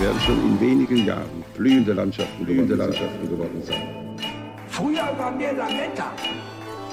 [0.00, 3.82] Werden schon in wenigen Jahren blühende Landschaften, blühende Landschaften geworden sein.
[4.68, 6.12] Früher waren wir Lametta.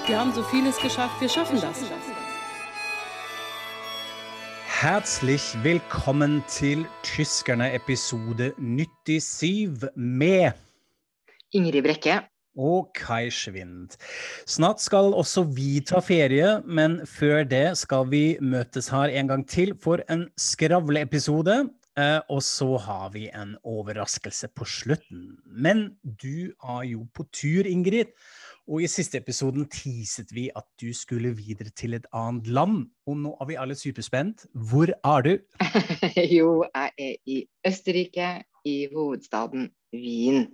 [0.06, 1.84] Wir haben so vieles geschafft, wir schaffen das.
[4.66, 10.52] Herzlich velkommen til Tyskerne episode 97 med
[11.50, 12.22] Ingrid Brekke.
[12.58, 13.96] og Kai Schwind.
[14.46, 19.46] Snart skal også vi ta ferie, men før det skal vi møtes her en gang
[19.48, 21.70] til for en skravleepisode.
[21.98, 25.24] Eh, og så har vi en overraskelse på slutten.
[25.44, 28.12] Men du er jo på tur, Ingrid.
[28.70, 32.84] Og i siste episoden teaset vi at du skulle videre til et annet land.
[33.10, 34.46] Og nå er vi alle superspent.
[34.54, 35.32] Hvor er du?
[36.38, 38.30] jo, jeg er i Østerrike,
[38.64, 40.46] i hovedstaden Wien.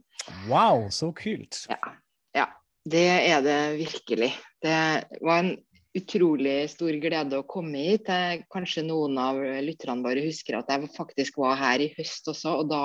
[0.48, 1.67] Wow, så kult.
[1.69, 1.93] Ja,
[2.34, 2.47] ja,
[2.89, 4.33] det er det virkelig.
[4.65, 4.81] Det
[5.21, 5.56] var en
[5.97, 8.11] utrolig stor glede å komme hit.
[8.52, 12.70] Kanskje noen av lytterne våre husker at jeg faktisk var her i høst også, og
[12.72, 12.84] da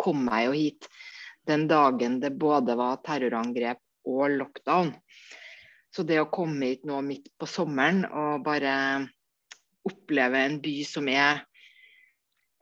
[0.00, 0.90] kom jeg jo hit
[1.48, 4.92] den dagen det både var terrorangrep og lockdown.
[5.92, 8.74] Så det å komme hit nå midt på sommeren og bare
[9.88, 11.42] oppleve en by som er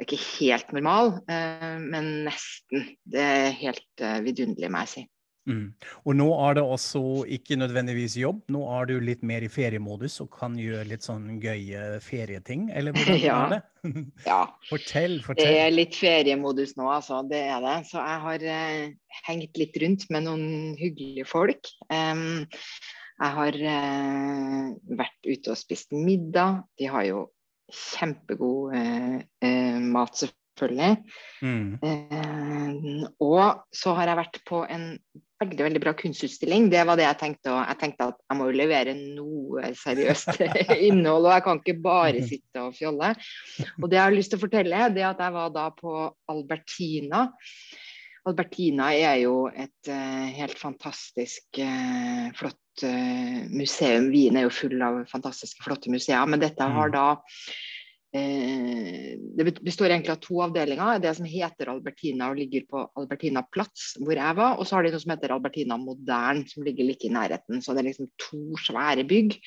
[0.00, 2.94] ikke helt normal, eh, men nesten.
[3.04, 5.02] Det er helt eh, vidunderlig, må jeg si.
[5.48, 5.72] Mm.
[6.04, 7.00] Og nå er det også
[7.36, 11.40] ikke nødvendigvis jobb, nå er du litt mer i feriemodus og kan gjøre litt sånn
[11.42, 13.38] gøye ferieting, eller hvordan ja.
[13.40, 13.60] er det?
[14.30, 14.40] ja.
[14.68, 15.48] Fortell, fortell.
[15.48, 17.22] Det er litt feriemodus nå, altså.
[17.30, 17.76] Det er det.
[17.88, 20.48] Så jeg har eh, hengt litt rundt med noen
[20.80, 21.72] hyggelige folk.
[21.88, 22.44] Um,
[23.20, 26.62] jeg har eh, vært ute og spist middag.
[26.80, 27.26] De har jo
[27.70, 30.96] kjempegod eh, eh, mat, selvfølgelig.
[31.42, 31.78] Mm.
[31.82, 34.86] Eh, og så har jeg vært på en
[35.40, 36.68] veldig veldig bra kunstutstilling.
[36.72, 37.52] Det var det jeg tenkte.
[37.54, 40.42] Og jeg tenkte at jeg må jo levere noe seriøst
[40.88, 43.14] innhold, og jeg kan ikke bare sitte og fjolle.
[43.80, 45.94] Og det jeg har lyst til å fortelle, det er at jeg var da på
[46.32, 47.24] Albertina.
[48.28, 54.10] Albertina er jo et uh, helt fantastisk uh, flott uh, museum.
[54.12, 56.20] Wien er jo full av fantastiske, flotte museer.
[56.28, 57.79] Men dette har da Eh,
[58.10, 60.98] det består egentlig av to avdelinger.
[61.02, 64.58] Det som heter Albertina og ligger på Albertina Plats, hvor jeg var.
[64.58, 67.62] Og så har de noe som heter Albertina Modern, som ligger like i nærheten.
[67.62, 69.38] Så det er liksom to svære bygg.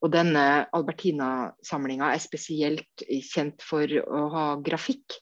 [0.00, 0.44] Og denne
[0.76, 5.18] Albertina-samlinga er spesielt kjent for å ha grafikk.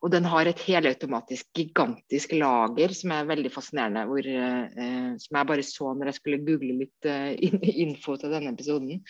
[0.00, 4.06] Og den har et helautomatisk gigantisk lager som er veldig fascinerende.
[4.08, 7.36] Hvor, eh, som jeg bare så når jeg skulle google litt eh,
[7.84, 9.02] info til denne episoden.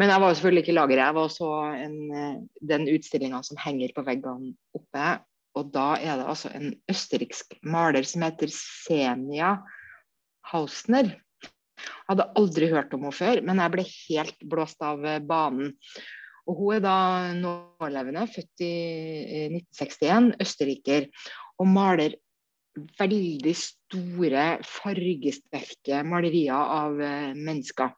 [0.00, 1.04] Men jeg var jo selvfølgelig ikke i lageret.
[1.04, 1.50] Jeg var også
[1.82, 2.40] en, eh,
[2.72, 5.12] den utstillinga som henger på veggene oppe.
[5.54, 9.58] Og da er det altså en østerriksk maler som heter Senia
[10.50, 11.12] Hausner.
[11.84, 15.74] Jeg hadde aldri hørt om henne før, men jeg ble helt blåst av banen.
[16.44, 16.98] Og hun er da
[17.38, 18.74] nålevende, født i
[19.48, 21.08] 1961, østerriker,
[21.62, 22.18] og maler
[22.98, 27.92] veldig store, fargesterke malerier av eh, mennesker.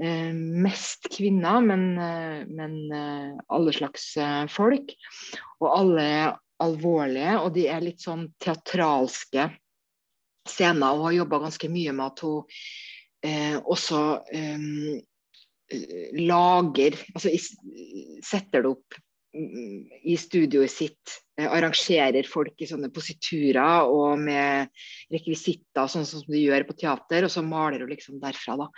[0.00, 4.94] Eh, mest kvinner, men, eh, men eh, alle slags eh, folk.
[5.60, 9.50] Og alle er alvorlige, og de er litt sånn teatralske
[10.48, 10.96] scener.
[10.96, 12.58] Hun har jobba ganske mye med at hun
[13.24, 14.02] eh, også
[16.18, 17.32] lager Altså
[18.26, 18.96] setter det opp
[19.36, 24.70] mm, i studioet sitt, arrangerer folk i sånne positurer og med
[25.14, 28.68] rekvisitter, sånn som du gjør på teater, og så maler hun liksom derfra, da.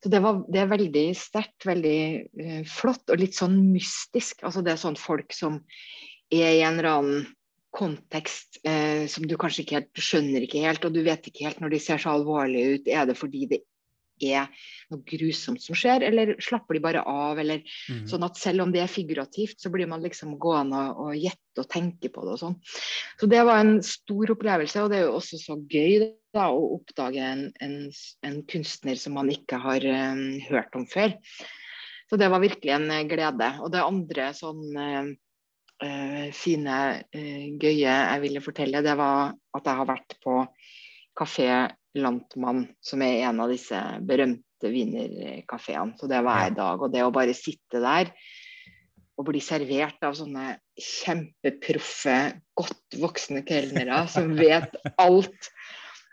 [0.00, 1.98] Så det, var, det er veldig sterkt, veldig
[2.40, 4.40] uh, flott og litt sånn mystisk.
[4.48, 5.60] Altså det er sånn folk som
[6.32, 7.26] er i en eller annen
[7.76, 11.60] kontekst uh, som du kanskje ikke helt skjønner ikke helt, og du vet ikke helt
[11.60, 13.60] når de ser så alvorlige ut, er det fordi det
[14.20, 14.48] er
[14.90, 17.40] noe grusomt som skjer, eller slapper de bare av?
[17.40, 18.06] Eller, mm.
[18.10, 21.68] Sånn at selv om det er figurativt, så blir man liksom gående og, gjette og
[21.70, 22.58] tenke på det og sånn.
[23.20, 26.76] Så det var en stor opplevelse, og det er jo også så gøy da, å
[26.76, 27.78] oppdage en, en,
[28.26, 31.14] en, kunstner som man ikke har um, hørt om før.
[32.10, 33.50] Så det var virkelig en glede.
[33.62, 36.78] Og det andre sånn uh, fine,
[37.14, 40.42] uh, gøye jeg ville fortelle, det var at jeg har vært på
[41.18, 41.48] kafé
[41.98, 45.96] Lantmann, som er en av disse berømte wienerkafeene.
[45.98, 46.84] Så det var jeg i dag.
[46.84, 48.12] Og det å bare sitte der
[49.20, 52.16] og bli servert av sånne kjempeproffe,
[52.56, 55.50] godt voksne kelnere som vet alt.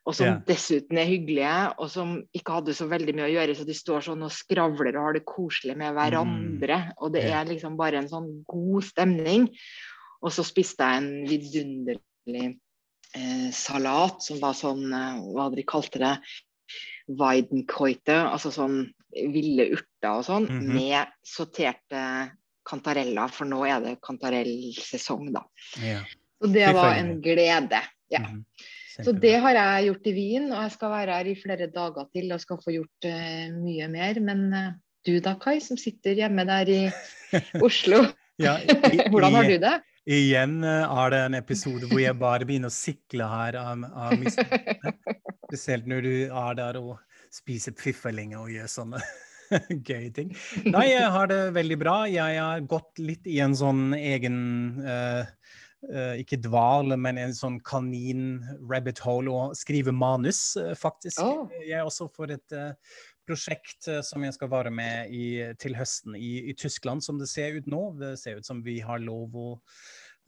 [0.07, 3.55] Og som dessuten er hyggelige, og som ikke hadde så veldig mye å gjøre.
[3.59, 6.77] Så de står sånn og skravler og har det koselig med hverandre.
[7.03, 9.49] Og det er liksom bare en sånn god stemning.
[10.23, 12.45] Og så spiste jeg en vidunderlig
[13.15, 16.17] eh, salat som var sånn, eh, hva hadde de kalte det,
[17.07, 18.81] Weidenkoite, altså sånn
[19.31, 20.73] ville urter og sånn, Mhm.
[20.75, 22.31] med sorterte
[22.67, 25.43] kantareller, for nå er det kantarellsesong, da.
[25.81, 26.01] Ja.
[26.41, 27.79] Så det var en glede.
[28.11, 28.19] Ja.
[28.19, 28.43] Mhm.
[28.99, 32.05] Så det har jeg gjort i Wien, og jeg skal være her i flere dager
[32.13, 34.19] til og skal få gjort uh, mye mer.
[34.19, 34.71] Men uh,
[35.05, 36.91] du da, Kai, som sitter hjemme der i
[37.63, 38.07] Oslo,
[38.39, 38.65] Ja, i-
[39.11, 39.81] hvordan har du det?
[40.07, 44.23] Igjen eh, er det en episode hvor jeg bare begynner å sikle her av, av.
[45.49, 46.93] Spesielt når du er der og
[47.33, 49.01] spiser pfifferlinger og gjør sånne
[49.89, 50.31] gøye ting.
[50.63, 51.97] Nei, jeg har det veldig bra.
[52.07, 54.39] Jeg har gått litt i en sånn egen
[54.83, 55.27] uh,
[55.91, 61.19] uh, Ikke dval, men en sånn kanin-rabbit hole og skrive manus, uh, faktisk.
[61.23, 61.51] Oh.
[61.59, 62.59] Jeg er også for et
[63.27, 65.27] prosjekt eh, som jeg skal være med i
[65.59, 67.83] til høsten i, i Tyskland, som det ser ut nå.
[67.99, 69.49] Det ser ut som vi har lov å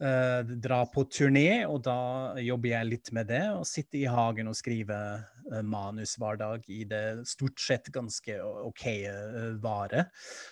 [0.00, 3.42] eh, dra på turné, og da jobber jeg litt med det.
[3.56, 8.38] Og sitte i hagen og skrive eh, manus hver dag i det stort sett ganske
[8.40, 10.06] OK uh, vare.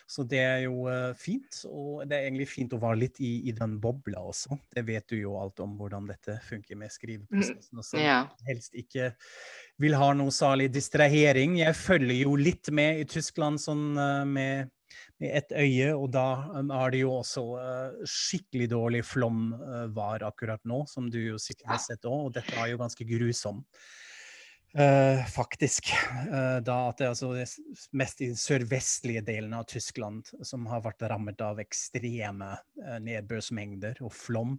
[0.09, 1.63] Så det er jo eh, fint.
[1.69, 4.59] Og det er egentlig fint å være litt i, i den bobla også.
[4.75, 7.79] Det vet du jo alt om hvordan dette funker med skriveprosessen.
[7.79, 7.97] Også.
[7.97, 8.21] sånn Ja.
[8.49, 9.13] helst ikke
[9.83, 11.59] vil ha noe særlig distrahering.
[11.61, 14.73] Jeg følger jo litt med i Tyskland sånn eh, med,
[15.23, 20.63] med ett øye, og da har er det jo også eh, skikkelig dårlig flomvær akkurat
[20.69, 23.67] nå, som du jo sikkert har sett òg, og dette er jo ganske grusomt.
[24.77, 25.89] Uh, faktisk.
[26.29, 27.31] Uh, da at det er altså
[27.97, 34.13] mest i sørvestlige delen av Tyskland som har vært rammet av ekstreme uh, nedbørsmengder og
[34.13, 34.59] flom.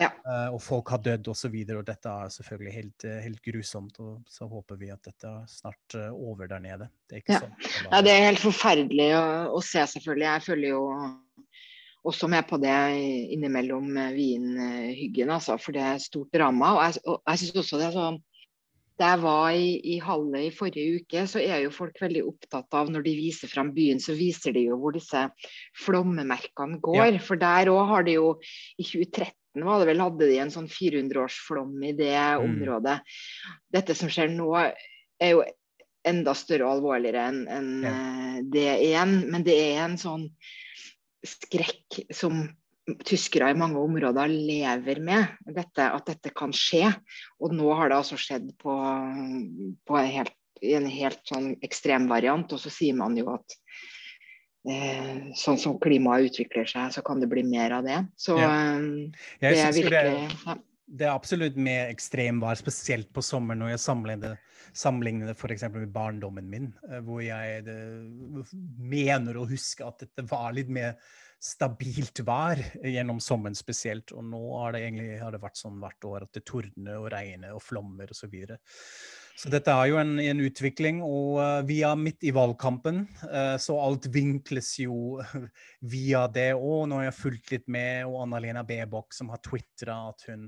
[0.00, 0.10] Ja.
[0.26, 1.34] Eh, og folk har dødd osv.
[1.34, 3.98] Og, så videre, og dette er selvfølgelig helt, eh, helt grusomt.
[4.02, 6.88] Og så håper vi at dette er snart eh, over der nede.
[7.08, 7.42] Det er ikke Ja.
[7.44, 7.90] sånn.
[7.90, 9.24] Ja, det er helt forferdelig å,
[9.54, 10.28] å se, selvfølgelig.
[10.32, 10.84] Jeg følger jo
[12.04, 12.74] også med på det
[13.32, 16.74] innimellom Wien-hyggen, altså, for det er stort drama.
[16.76, 18.22] Og jeg, og jeg synes også det er sånn
[18.94, 22.76] Da jeg var i, i Halle i forrige uke, så er jo folk veldig opptatt
[22.78, 25.24] av når de viser fram byen, så viser de jo hvor disse
[25.82, 27.18] flommemerkene går.
[27.18, 28.36] For der òg har de jo
[28.78, 32.42] I 2013 var det vel, hadde de en sånn 400-årsflom i det Mm.
[32.48, 33.00] området.
[33.70, 34.50] Dette som skjer nå,
[35.20, 35.44] er jo
[36.04, 37.90] enda større og alvorligere enn en, Ja.
[37.90, 39.30] eh, det igjen.
[39.30, 40.30] Men det er en sånn
[41.24, 42.48] skrekk som
[43.04, 45.28] tyskere i mange områder lever med.
[45.46, 46.94] Dette, at dette kan skje.
[47.40, 48.74] Og nå har det altså skjedd på,
[49.86, 52.52] på en helt, i en helt sånn ekstrem variant.
[52.52, 53.56] Og så sier man jo at
[54.64, 57.98] sånn som klimaet utvikler seg, så kan det bli mer av det.
[58.16, 58.48] Så Ja.
[58.48, 60.56] eh, det er virkelig ja.
[60.88, 65.62] det er absolutt mer ekstremvær, spesielt på sommeren når jeg sammenligner, det f.eks.
[65.70, 67.76] med barndommen min, eh, hvor jeg det,
[68.78, 70.96] mener å huske at dette var litt mer
[71.44, 74.12] stabilt vær gjennom sommeren spesielt.
[74.12, 77.10] Og nå har det egentlig har det vært sånn hvert år at det tordner og
[77.12, 78.24] regner og flommer osv.
[78.24, 78.58] Så, videre.
[79.34, 83.56] Så dette er jo en, en utvikling, og uh, vi er midt i valgkampen, uh,
[83.58, 85.18] så alt vinkles jo
[85.94, 86.84] via det òg.
[86.88, 90.46] Nå har jeg fulgt litt med, og Anna-Lena Baerbock som har tvitra at hun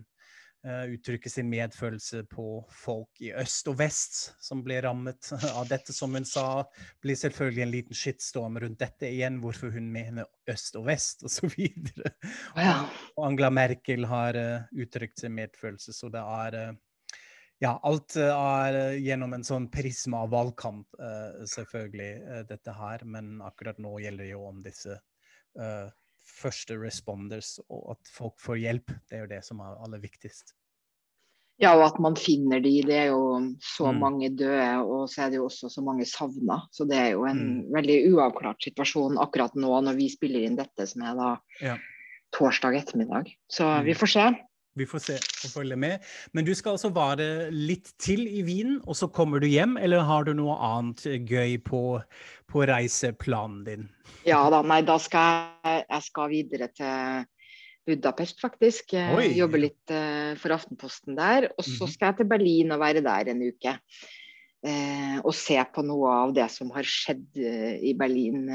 [0.66, 5.94] uh, uttrykker sin medfølelse på folk i øst og vest som ble rammet av dette.
[5.96, 6.62] Som hun sa,
[7.02, 11.54] blir selvfølgelig en liten shitstorm rundt dette igjen, hvorfor hun mener øst og vest osv.
[12.54, 12.78] Ja.
[13.16, 16.74] Og Angela Merkel har uh, uttrykt sin medfølelse, så det er eh,
[17.62, 23.04] ja, alt eh, er eh, gjennom en sånn prisma av valgkamp, eh, selvfølgelig, dette her.
[23.04, 24.98] Men akkurat nå gjelder det jo om disse
[25.56, 25.88] uh,
[26.26, 28.92] første responders, og at folk får hjelp.
[29.08, 30.52] Det er jo det som er aller viktigst.
[31.62, 32.82] Ja, og at man finner de.
[32.84, 34.00] Det er jo så Mm.
[34.02, 36.58] mange døde, og så er det jo også så mange savna.
[36.70, 37.72] Så det er jo en Mm.
[37.72, 41.78] veldig uavklart situasjon akkurat nå når vi spiller inn dette, som er da Ja.
[42.34, 43.32] torsdag ettermiddag.
[43.48, 43.84] Så Mm.
[43.86, 44.46] vi får se.
[44.76, 46.04] Vi får se og følge med.
[46.36, 50.04] Men du skal altså vare litt til i Wien, og så kommer du hjem, eller
[50.04, 51.80] har du noe annet gøy på,
[52.52, 53.86] på reiseplanen din?
[54.28, 57.24] Ja da, nei, da skal jeg, jeg skal videre til
[57.86, 58.96] Budapest, faktisk.
[58.98, 59.26] Eh, Oi.
[59.38, 61.48] Jobbe litt uh, for Aftenposten der.
[61.54, 61.92] Og så Mhm.
[61.92, 63.76] skal jeg til Berlin og være der en uke.
[64.66, 68.48] Uh, og se på noe av det som har skjedd uh, i Berlin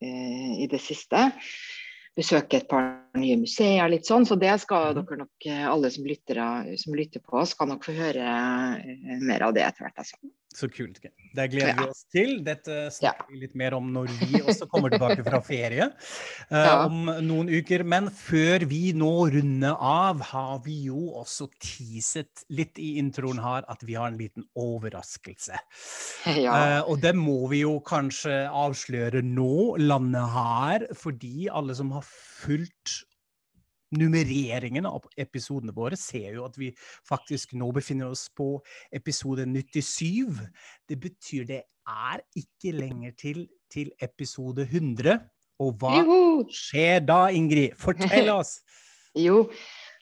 [0.00, 1.28] i det siste.
[2.16, 4.26] Besøke et par nye museer, litt sånn.
[4.28, 5.06] Så det skal Mhm.
[5.06, 8.26] dere nok, eh, alle som lytter, som lytter på, skal nok få høre
[8.80, 9.98] eh, mer av det etter hvert.
[9.98, 10.16] Altså.
[10.52, 11.00] Så kult.
[11.32, 12.34] Det gleder vi oss til.
[12.44, 15.88] Dette snakker vi litt mer om når vi også kommer tilbake fra ferie
[16.52, 17.84] uh, om noen uker.
[17.88, 23.64] Men før vi nå runder av, har vi jo også teaset litt i introen her
[23.72, 25.58] at vi har en liten overraskelse.
[26.42, 26.52] Ja.
[26.54, 32.06] Eh, og det må vi jo kanskje avsløre nå, landet her, fordi alle som har
[32.06, 33.02] fulgt
[33.96, 36.72] nummereringen av episodene våre, ser jo at vi
[37.08, 38.54] faktisk nå befinner oss på
[38.94, 40.40] episode 97.
[40.88, 45.18] Det betyr det er ikke lenger til til episode 100.
[45.62, 46.46] Og hva Joho!
[46.52, 47.76] skjer da, Ingrid?
[47.80, 48.58] Fortell oss!
[49.18, 49.46] Jo,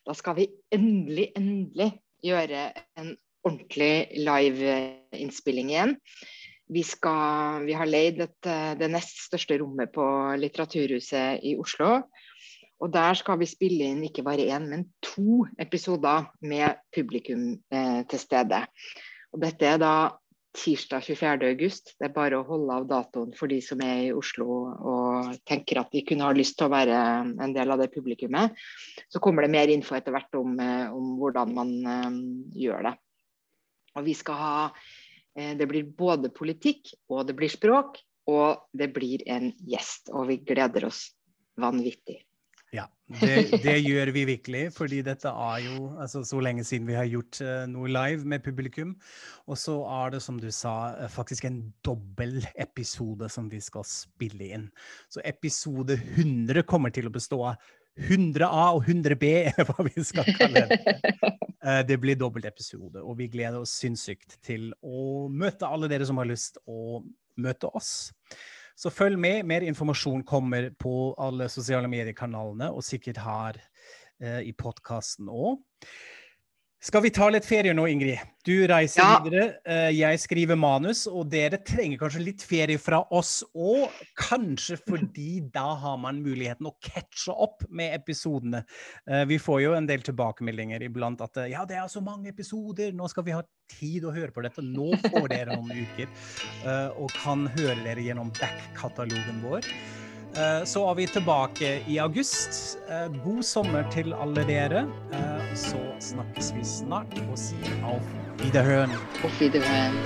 [0.06, 1.90] da skal vi endelig, endelig
[2.25, 2.68] gjøre
[3.00, 3.14] en
[3.47, 5.97] ordentlig live-innspilling igjen.
[6.70, 10.04] Vi, skal, vi har leid et, det nest største rommet på
[10.38, 11.97] Litteraturhuset i Oslo.
[12.80, 18.02] Og der skal vi spille inn ikke bare én, men to episoder med publikum eh,
[18.08, 18.64] til stede.
[19.34, 19.94] Og dette er da
[20.56, 21.49] tirsdag 24.
[21.49, 21.92] august.
[21.99, 25.82] Det er bare å holde av datoen for de som er i Oslo og tenker
[25.82, 26.96] at de kunne ha lyst til å være
[27.44, 28.56] en del av det publikummet.
[29.10, 32.18] Så kommer det mer info etter hvert om, eh, om hvordan man eh,
[32.64, 32.96] gjør det.
[33.99, 34.54] Og vi skal ha
[35.37, 40.10] eh, Det blir både politikk, og det blir språk, og det blir en gjest.
[40.10, 41.06] Og vi gleder oss
[41.60, 42.25] vanvittig.
[43.18, 47.08] Det, det gjør vi virkelig, fordi dette er jo altså, så lenge siden vi har
[47.10, 48.94] gjort uh, noe live med publikum.
[49.50, 53.86] Og så er det, som du sa, eh, faktisk en dobbel episode som vi skal
[53.88, 54.68] spille inn.
[55.10, 60.28] Så episode 100 kommer til å bestå av 100A og 100B, er hva vi skal
[60.38, 60.80] kalle det.
[61.60, 66.06] Uh, Det blir dobbelt episode, og vi gleder oss sinnssykt til å møte alle dere
[66.08, 67.02] som har lyst å
[67.40, 68.10] møte oss.
[68.80, 69.44] Så følg med.
[69.44, 73.58] Mer informasjon kommer på alle sosiale mediekanalene, og sikkert her
[74.22, 75.58] eh, i podkasten òg.
[76.80, 78.20] Skal vi ta litt ferie nå, Ingrid?
[78.42, 79.18] Du reiser Ja.
[79.20, 83.90] videre, eh, jeg skriver manus, og dere trenger kanskje litt ferie fra oss òg.
[84.16, 88.64] Kanskje fordi da har man muligheten å catche opp med episodene.
[89.06, 92.28] Eh, vi får jo en del tilbakemeldinger iblant at eh, ja, det er så mange
[92.32, 94.64] episoder, nå skal vi ha tid å høre på dette.
[94.64, 96.08] Nå får dere noen uker
[96.96, 99.60] og kan høre dere gjennom back-katalogen vår.
[100.37, 102.78] Eh, Så er vi tilbake i august.
[102.88, 104.84] Eh, God sommer til alle dere.
[105.12, 108.02] Eh, Så snakkes vi snart og sier auf
[108.38, 108.90] Wiederhören.
[109.25, 109.96] Auf Wiederhören.